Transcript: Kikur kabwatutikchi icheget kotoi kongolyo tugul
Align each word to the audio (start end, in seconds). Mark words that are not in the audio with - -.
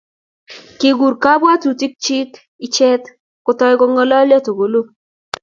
Kikur 0.79 1.13
kabwatutikchi 1.23 2.17
icheget 2.65 3.03
kotoi 3.45 3.75
kongolyo 3.79 4.37
tugul 4.45 4.73